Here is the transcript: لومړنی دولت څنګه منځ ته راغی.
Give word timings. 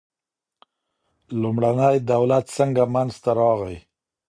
لومړنی 1.41 1.95
دولت 2.11 2.45
څنګه 2.57 2.83
منځ 2.93 3.13
ته 3.23 3.31
راغی. 3.39 3.77